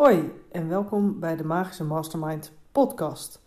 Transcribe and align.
Hoi 0.00 0.32
en 0.50 0.68
welkom 0.68 1.18
bij 1.18 1.36
de 1.36 1.44
Magische 1.44 1.84
Mastermind 1.84 2.52
podcast. 2.72 3.40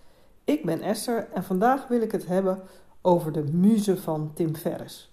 Ik 0.44 0.66
ben 0.66 0.82
Esther 0.82 1.28
en 1.32 1.44
vandaag 1.44 1.88
wil 1.88 2.02
ik 2.02 2.12
het 2.12 2.28
hebben 2.28 2.62
over 3.02 3.32
de 3.32 3.44
muze 3.44 3.98
van 3.98 4.32
Tim 4.34 4.56
Ferriss. 4.56 5.12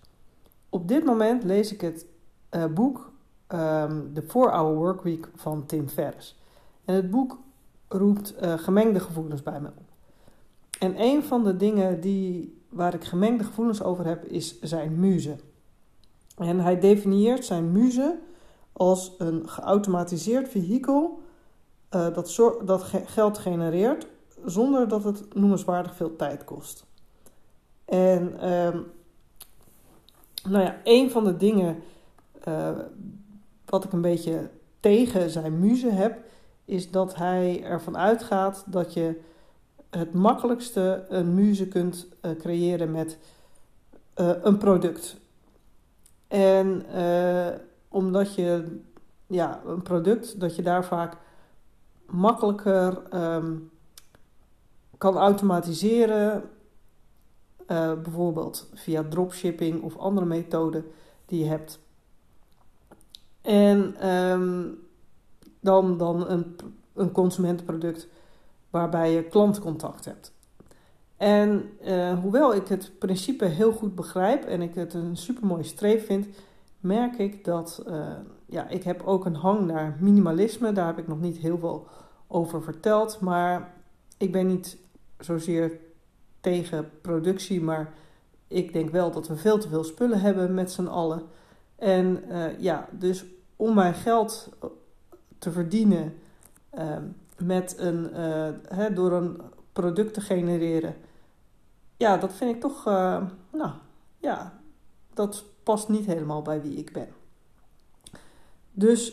Op 0.68 0.88
dit 0.88 1.04
moment 1.04 1.44
lees 1.44 1.72
ik 1.72 1.80
het 1.80 2.06
uh, 2.50 2.64
boek 2.66 3.12
um, 3.48 4.12
The 4.14 4.22
4-Hour 4.22 4.74
Workweek 4.74 5.28
van 5.34 5.66
Tim 5.66 5.88
Ferriss. 5.88 6.42
En 6.84 6.94
het 6.94 7.10
boek 7.10 7.38
roept 7.88 8.34
uh, 8.42 8.58
gemengde 8.58 9.00
gevoelens 9.00 9.42
bij 9.42 9.60
me 9.60 9.68
op. 9.68 9.88
En 10.78 11.00
een 11.00 11.22
van 11.22 11.44
de 11.44 11.56
dingen 11.56 12.00
die, 12.00 12.58
waar 12.68 12.94
ik 12.94 13.04
gemengde 13.04 13.44
gevoelens 13.44 13.82
over 13.82 14.06
heb 14.06 14.24
is 14.24 14.60
zijn 14.60 15.00
muze. 15.00 15.36
En 16.36 16.60
hij 16.60 16.80
definieert 16.80 17.44
zijn 17.44 17.72
muze 17.72 18.18
als 18.72 19.14
een 19.18 19.48
geautomatiseerd 19.48 20.48
vehikel 20.48 21.19
uh, 21.94 22.14
dat, 22.14 22.58
dat 22.64 22.82
ge 22.82 23.02
geld 23.06 23.38
genereert 23.38 24.06
zonder 24.44 24.88
dat 24.88 25.04
het 25.04 25.34
noemenswaardig 25.34 25.94
veel 25.94 26.16
tijd 26.16 26.44
kost. 26.44 26.84
En 27.84 28.32
uh, 28.34 28.68
nou 30.48 30.64
ja, 30.64 30.76
een 30.84 31.10
van 31.10 31.24
de 31.24 31.36
dingen 31.36 31.82
uh, 32.48 32.70
wat 33.66 33.84
ik 33.84 33.92
een 33.92 34.00
beetje 34.00 34.50
tegen 34.80 35.30
zijn 35.30 35.58
muze 35.58 35.90
heb, 35.90 36.18
is 36.64 36.90
dat 36.90 37.14
hij 37.16 37.62
ervan 37.62 37.96
uitgaat 37.96 38.64
dat 38.66 38.92
je 38.92 39.20
het 39.90 40.12
makkelijkste 40.12 41.04
een 41.08 41.34
muze 41.34 41.68
kunt 41.68 42.06
uh, 42.22 42.30
creëren 42.38 42.90
met 42.90 43.18
een 44.42 44.58
product. 44.58 45.16
En 46.28 46.84
omdat 47.88 48.34
je 48.34 48.80
ja, 49.26 49.60
een 49.66 49.82
product, 49.82 50.40
dat 50.40 50.56
je 50.56 50.62
daar 50.62 50.84
vaak 50.84 51.16
makkelijker 52.10 53.02
um, 53.14 53.70
kan 54.98 55.16
automatiseren. 55.16 56.42
Uh, 57.68 57.92
bijvoorbeeld 58.02 58.70
via 58.74 59.04
dropshipping 59.08 59.82
of 59.82 59.96
andere 59.96 60.26
methoden 60.26 60.84
die 61.26 61.38
je 61.38 61.50
hebt. 61.50 61.78
En 63.40 64.08
um, 64.08 64.78
dan, 65.60 65.98
dan 65.98 66.28
een, 66.28 66.56
een 66.94 67.12
consumentenproduct 67.12 68.08
waarbij 68.70 69.12
je 69.12 69.22
klantcontact 69.22 70.04
hebt. 70.04 70.32
En 71.16 71.70
uh, 71.84 72.18
hoewel 72.18 72.54
ik 72.54 72.68
het 72.68 72.92
principe 72.98 73.44
heel 73.44 73.72
goed 73.72 73.94
begrijp 73.94 74.44
en 74.44 74.62
ik 74.62 74.74
het 74.74 74.94
een 74.94 75.16
supermooi 75.16 75.64
streef 75.64 76.06
vind, 76.06 76.26
merk 76.80 77.18
ik 77.18 77.44
dat 77.44 77.84
uh, 77.88 78.08
ja, 78.50 78.68
ik 78.68 78.82
heb 78.82 79.02
ook 79.02 79.24
een 79.24 79.34
hang 79.34 79.66
naar 79.66 79.96
minimalisme. 80.00 80.72
Daar 80.72 80.86
heb 80.86 80.98
ik 80.98 81.08
nog 81.08 81.20
niet 81.20 81.36
heel 81.36 81.58
veel 81.58 81.86
over 82.26 82.62
verteld. 82.62 83.20
Maar 83.20 83.74
ik 84.16 84.32
ben 84.32 84.46
niet 84.46 84.76
zozeer 85.18 85.78
tegen 86.40 86.90
productie, 87.00 87.62
maar 87.62 87.92
ik 88.48 88.72
denk 88.72 88.90
wel 88.90 89.10
dat 89.10 89.28
we 89.28 89.36
veel 89.36 89.58
te 89.58 89.68
veel 89.68 89.84
spullen 89.84 90.20
hebben 90.20 90.54
met 90.54 90.72
z'n 90.72 90.86
allen. 90.86 91.22
En 91.76 92.24
uh, 92.28 92.60
ja, 92.60 92.88
dus 92.90 93.24
om 93.56 93.74
mijn 93.74 93.94
geld 93.94 94.48
te 95.38 95.52
verdienen 95.52 96.14
uh, 96.74 96.96
met 97.38 97.78
een, 97.78 98.10
uh, 98.12 98.48
hè, 98.68 98.92
door 98.92 99.12
een 99.12 99.40
product 99.72 100.14
te 100.14 100.20
genereren, 100.20 100.94
ja, 101.96 102.16
dat 102.16 102.32
vind 102.32 102.54
ik 102.54 102.60
toch, 102.60 102.84
nou 103.50 103.70
ja, 104.18 104.60
dat 105.14 105.44
past 105.62 105.88
niet 105.88 106.06
helemaal 106.06 106.42
bij 106.42 106.62
wie 106.62 106.76
ik 106.76 106.92
ben. 106.92 107.08
Dus 108.80 109.12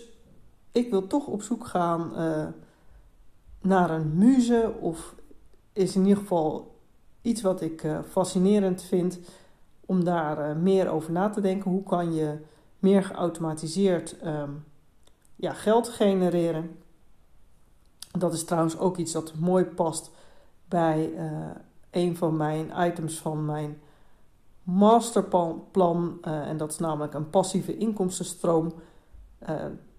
ik 0.71 0.89
wil 0.89 1.07
toch 1.07 1.27
op 1.27 1.41
zoek 1.41 1.67
gaan 1.67 2.11
naar 3.61 3.89
een 3.89 4.17
muze 4.17 4.73
of 4.79 5.15
is 5.73 5.95
in 5.95 6.01
ieder 6.01 6.17
geval 6.17 6.75
iets 7.21 7.41
wat 7.41 7.61
ik 7.61 7.83
uh, 7.83 7.99
fascinerend 8.09 8.81
vind 8.81 9.19
om 9.85 10.03
daar 10.03 10.50
uh, 10.50 10.56
meer 10.56 10.89
over 10.89 11.11
na 11.11 11.29
te 11.29 11.41
denken. 11.41 11.72
Hoe 11.72 11.83
kan 11.83 12.13
je 12.13 12.38
meer 12.79 13.03
geautomatiseerd 13.03 14.16
um, 14.25 14.66
ja, 15.35 15.53
geld 15.53 15.89
genereren? 15.89 16.77
Dat 18.11 18.33
is 18.33 18.44
trouwens 18.44 18.77
ook 18.77 18.97
iets 18.97 19.11
dat 19.11 19.33
mooi 19.35 19.66
past 19.66 20.11
bij 20.66 21.11
een 21.91 22.16
van 22.16 22.38
mijn 22.38 22.72
items 22.77 23.19
van 23.19 23.45
mijn 23.45 23.81
masterplan. 24.63 26.17
en 26.22 26.57
dat 26.57 26.72
is 26.72 26.77
namelijk 26.77 27.13
een 27.13 27.29
passieve 27.29 27.77
inkomstenstroom. 27.77 28.73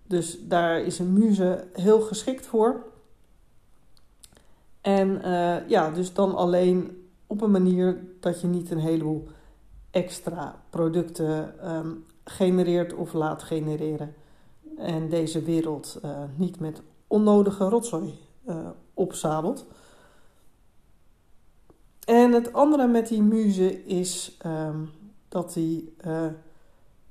Dus 0.06 0.38
daar 0.46 0.80
is 0.80 0.98
een 0.98 1.12
muze 1.12 1.66
heel 1.72 2.00
geschikt 2.00 2.46
voor. 2.46 2.86
En 4.80 5.08
uh, 5.24 5.68
ja, 5.68 5.90
dus 5.90 6.12
dan 6.12 6.34
alleen 6.34 7.08
op 7.26 7.40
een 7.40 7.50
manier 7.50 8.04
dat 8.20 8.40
je 8.40 8.46
niet 8.46 8.70
een 8.70 8.78
heleboel 8.78 9.28
extra 9.90 10.62
producten 10.70 11.54
um, 11.74 12.04
genereert 12.24 12.94
of 12.94 13.12
laat 13.12 13.42
genereren. 13.42 14.14
En 14.76 15.08
deze 15.08 15.42
wereld 15.42 16.00
uh, 16.04 16.22
niet 16.36 16.60
met 16.60 16.82
onnodige 17.06 17.68
rotzooi 17.68 18.18
opzadelt. 18.94 19.66
En 22.04 22.32
het 22.32 22.52
andere 22.52 22.86
met 22.86 23.08
die 23.08 23.22
muze 23.22 23.84
is 23.84 24.36
um, 24.46 24.90
dat 25.28 25.54
hij, 25.54 25.84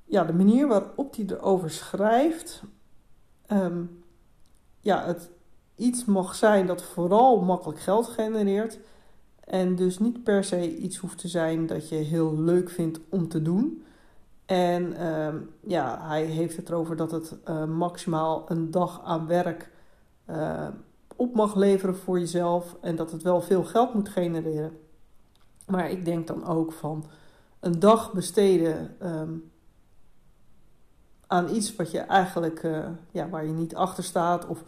ja, 0.07 0.23
de 0.23 0.33
manier 0.33 0.67
waarop 0.67 1.15
hij 1.15 1.25
erover 1.25 1.69
schrijft, 1.69 2.63
um, 3.51 4.03
ja, 4.79 5.05
het 5.05 5.29
iets 5.75 6.05
mag 6.05 6.35
zijn 6.35 6.67
dat 6.67 6.81
vooral 6.81 7.41
makkelijk 7.41 7.79
geld 7.79 8.07
genereert. 8.07 8.79
En 9.39 9.75
dus 9.75 9.99
niet 9.99 10.23
per 10.23 10.43
se 10.43 10.77
iets 10.77 10.97
hoeft 10.97 11.17
te 11.17 11.27
zijn 11.27 11.65
dat 11.65 11.89
je 11.89 11.95
heel 11.95 12.37
leuk 12.37 12.69
vindt 12.69 12.99
om 13.09 13.27
te 13.27 13.41
doen. 13.41 13.83
En 14.45 14.93
uh, 14.93 15.33
ja, 15.61 16.07
hij 16.07 16.23
heeft 16.23 16.55
het 16.55 16.69
erover 16.69 16.95
dat 16.95 17.11
het 17.11 17.37
uh, 17.49 17.65
maximaal 17.65 18.43
een 18.47 18.71
dag 18.71 19.01
aan 19.03 19.27
werk 19.27 19.71
uh, 20.29 20.67
op 21.15 21.35
mag 21.35 21.55
leveren 21.55 21.95
voor 21.95 22.19
jezelf. 22.19 22.77
En 22.81 22.95
dat 22.95 23.11
het 23.11 23.23
wel 23.23 23.41
veel 23.41 23.63
geld 23.63 23.93
moet 23.93 24.09
genereren. 24.09 24.77
Maar 25.65 25.91
ik 25.91 26.05
denk 26.05 26.27
dan 26.27 26.45
ook 26.45 26.71
van 26.71 27.05
een 27.59 27.79
dag 27.79 28.13
besteden 28.13 28.95
um, 29.01 29.51
aan 31.27 31.55
iets 31.55 31.75
wat 31.75 31.91
je 31.91 31.99
eigenlijk, 31.99 32.63
uh, 32.63 32.87
ja, 33.11 33.29
waar 33.29 33.45
je 33.45 33.51
niet 33.51 33.75
achter 33.75 34.03
staat. 34.03 34.47
Of 34.47 34.63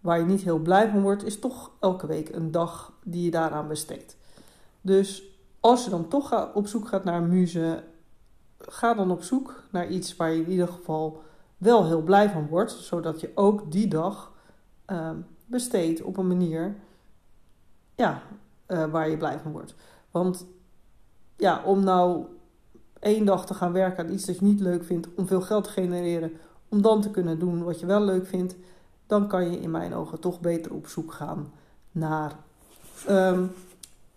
waar 0.00 0.18
je 0.18 0.24
niet 0.24 0.42
heel 0.42 0.58
blij 0.58 0.90
van 0.90 1.02
wordt, 1.02 1.24
is 1.24 1.38
toch 1.38 1.70
elke 1.80 2.06
week 2.06 2.34
een 2.34 2.50
dag 2.50 2.92
die 3.04 3.24
je 3.24 3.30
daaraan 3.30 3.68
besteedt. 3.68 4.16
Dus 4.80 5.22
als 5.60 5.84
je 5.84 5.90
dan 5.90 6.08
toch 6.08 6.54
op 6.54 6.66
zoek 6.66 6.88
gaat 6.88 7.04
naar 7.04 7.22
muze, 7.22 7.84
ga 8.58 8.94
dan 8.94 9.10
op 9.10 9.22
zoek 9.22 9.62
naar 9.70 9.88
iets 9.88 10.16
waar 10.16 10.30
je 10.30 10.42
in 10.42 10.50
ieder 10.50 10.68
geval 10.68 11.22
wel 11.56 11.86
heel 11.86 12.02
blij 12.02 12.30
van 12.30 12.46
wordt, 12.48 12.72
zodat 12.72 13.20
je 13.20 13.30
ook 13.34 13.72
die 13.72 13.88
dag 13.88 14.32
uh, 14.86 15.10
besteedt 15.46 16.02
op 16.02 16.16
een 16.16 16.26
manier 16.26 16.76
ja, 17.94 18.22
uh, 18.68 18.84
waar 18.84 19.10
je 19.10 19.16
blij 19.16 19.38
van 19.38 19.52
wordt. 19.52 19.74
Want 20.10 20.46
ja, 21.36 21.62
om 21.64 21.84
nou 21.84 22.26
één 23.00 23.24
dag 23.24 23.46
te 23.46 23.54
gaan 23.54 23.72
werken 23.72 24.04
aan 24.04 24.12
iets 24.12 24.24
dat 24.24 24.38
je 24.38 24.44
niet 24.44 24.60
leuk 24.60 24.84
vindt, 24.84 25.08
om 25.16 25.26
veel 25.26 25.40
geld 25.40 25.64
te 25.64 25.70
genereren, 25.70 26.32
om 26.68 26.82
dan 26.82 27.00
te 27.00 27.10
kunnen 27.10 27.38
doen 27.38 27.64
wat 27.64 27.80
je 27.80 27.86
wel 27.86 28.04
leuk 28.04 28.26
vindt, 28.26 28.56
dan 29.06 29.28
kan 29.28 29.50
je 29.50 29.60
in 29.60 29.70
mijn 29.70 29.94
ogen 29.94 30.20
toch 30.20 30.40
beter 30.40 30.72
op 30.72 30.86
zoek 30.86 31.12
gaan 31.12 31.52
naar 31.92 32.32
um, 33.08 33.50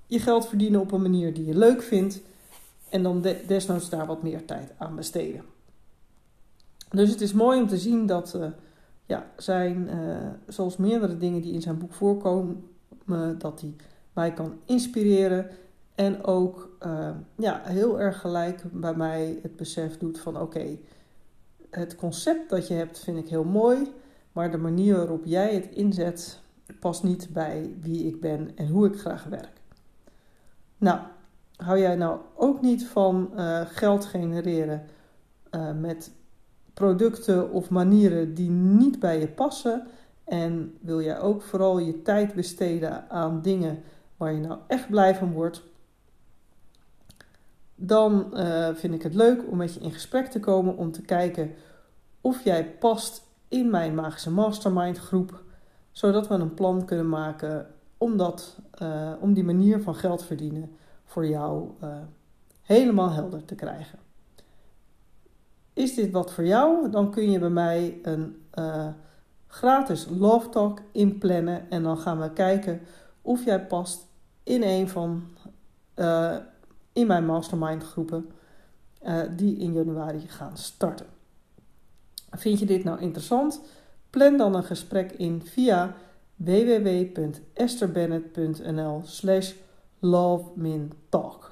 je 0.07 0.19
geld 0.19 0.47
verdienen 0.47 0.79
op 0.79 0.91
een 0.91 1.01
manier 1.01 1.33
die 1.33 1.45
je 1.45 1.57
leuk 1.57 1.81
vindt. 1.81 2.21
En 2.89 3.03
dan 3.03 3.21
de, 3.21 3.43
desnoods 3.47 3.89
daar 3.89 4.05
wat 4.05 4.23
meer 4.23 4.45
tijd 4.45 4.71
aan 4.77 4.95
besteden. 4.95 5.41
Dus 6.89 7.09
het 7.09 7.21
is 7.21 7.33
mooi 7.33 7.61
om 7.61 7.67
te 7.67 7.77
zien 7.77 8.05
dat 8.05 8.33
uh, 8.35 8.45
ja, 9.05 9.31
zijn, 9.37 9.87
uh, 9.87 10.27
zoals 10.47 10.77
meerdere 10.77 11.17
dingen 11.17 11.41
die 11.41 11.53
in 11.53 11.61
zijn 11.61 11.77
boek 11.77 11.93
voorkomen, 11.93 12.69
dat 13.37 13.61
hij 13.61 13.75
mij 14.13 14.33
kan 14.33 14.53
inspireren. 14.65 15.49
En 15.99 16.23
ook 16.23 16.69
uh, 16.85 17.09
ja, 17.35 17.61
heel 17.63 17.99
erg 17.99 18.19
gelijk 18.19 18.63
bij 18.71 18.93
mij 18.93 19.39
het 19.41 19.55
besef 19.55 19.97
doet 19.97 20.19
van 20.19 20.41
oké, 20.41 20.77
het 21.69 21.95
concept 21.95 22.49
dat 22.49 22.67
je 22.67 22.73
hebt 22.73 22.99
vind 22.99 23.17
ik 23.17 23.29
heel 23.29 23.43
mooi. 23.43 23.91
Maar 24.31 24.51
de 24.51 24.57
manier 24.57 24.95
waarop 24.95 25.25
jij 25.25 25.53
het 25.53 25.69
inzet 25.69 26.39
past 26.79 27.03
niet 27.03 27.29
bij 27.33 27.75
wie 27.81 28.07
ik 28.07 28.19
ben 28.19 28.51
en 28.55 28.67
hoe 28.67 28.87
ik 28.87 28.99
graag 28.99 29.23
werk. 29.23 29.61
Nou, 30.77 30.99
hou 31.55 31.79
jij 31.79 31.95
nou 31.95 32.19
ook 32.35 32.61
niet 32.61 32.87
van 32.87 33.31
uh, 33.35 33.61
geld 33.65 34.05
genereren 34.05 34.85
uh, 35.51 35.71
met 35.79 36.11
producten 36.73 37.51
of 37.51 37.69
manieren 37.69 38.33
die 38.33 38.49
niet 38.49 38.99
bij 38.99 39.19
je 39.19 39.27
passen? 39.27 39.87
En 40.23 40.77
wil 40.81 41.01
jij 41.01 41.19
ook 41.19 41.41
vooral 41.41 41.79
je 41.79 42.01
tijd 42.01 42.33
besteden 42.33 43.09
aan 43.09 43.41
dingen 43.41 43.79
waar 44.17 44.33
je 44.33 44.39
nou 44.39 44.59
echt 44.67 44.89
blij 44.89 45.15
van 45.15 45.31
wordt? 45.31 45.67
Dan 47.81 48.31
uh, 48.33 48.69
vind 48.73 48.93
ik 48.93 49.03
het 49.03 49.15
leuk 49.15 49.43
om 49.51 49.57
met 49.57 49.73
je 49.73 49.79
in 49.79 49.91
gesprek 49.91 50.27
te 50.27 50.39
komen 50.39 50.77
om 50.77 50.91
te 50.91 51.01
kijken 51.01 51.51
of 52.21 52.43
jij 52.43 52.65
past 52.65 53.23
in 53.47 53.69
mijn 53.69 53.95
magische 53.95 54.31
mastermind 54.31 54.97
groep. 54.97 55.43
zodat 55.91 56.27
we 56.27 56.33
een 56.33 56.53
plan 56.53 56.85
kunnen 56.85 57.09
maken 57.09 57.67
om, 57.97 58.17
dat, 58.17 58.59
uh, 58.81 59.11
om 59.19 59.33
die 59.33 59.43
manier 59.43 59.81
van 59.81 59.95
geld 59.95 60.23
verdienen 60.23 60.71
voor 61.05 61.27
jou 61.27 61.69
uh, 61.83 61.97
helemaal 62.61 63.11
helder 63.11 63.45
te 63.45 63.55
krijgen. 63.55 63.99
Is 65.73 65.95
dit 65.95 66.11
wat 66.11 66.33
voor 66.33 66.45
jou? 66.45 66.89
Dan 66.89 67.11
kun 67.11 67.31
je 67.31 67.39
bij 67.39 67.49
mij 67.49 67.99
een 68.01 68.35
gratis 69.47 70.07
Love 70.09 70.49
Talk 70.49 70.81
inplannen 70.91 71.69
en 71.69 71.83
dan 71.83 71.97
gaan 71.97 72.19
we 72.19 72.33
kijken 72.33 72.81
of 73.21 73.45
jij 73.45 73.65
past 73.65 74.07
in 74.43 74.63
een 74.63 74.89
van 74.89 75.23
in 76.93 77.07
mijn 77.07 77.25
mastermind 77.25 77.83
groepen 77.83 78.31
die 79.35 79.57
in 79.57 79.73
januari 79.73 80.27
gaan 80.27 80.57
starten. 80.57 81.05
Vind 82.31 82.59
je 82.59 82.65
dit 82.65 82.83
nou 82.83 82.99
interessant? 82.99 83.61
Plan 84.09 84.37
dan 84.37 84.55
een 84.55 84.63
gesprek 84.63 85.11
in 85.11 85.41
via 85.45 85.95
www.esterbennett.nl 86.35 89.01
slash 89.03 89.53
lovemintalk. 89.99 91.51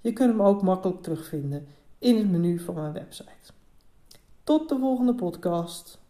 Je 0.00 0.12
kunt 0.12 0.30
hem 0.30 0.42
ook 0.42 0.62
makkelijk 0.62 1.02
terugvinden 1.02 1.66
in 1.98 2.16
het 2.16 2.30
menu 2.30 2.58
van 2.58 2.74
mijn 2.74 2.92
website. 2.92 3.52
Tot 4.44 4.68
de 4.68 4.78
volgende 4.78 5.14
podcast. 5.14 6.01